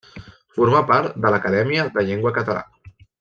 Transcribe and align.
Formà 0.55 0.79
part 0.93 1.19
de 1.25 1.33
l'Acadèmia 1.35 1.85
de 1.99 2.05
Llengua 2.09 2.33
Catalana. 2.39 2.93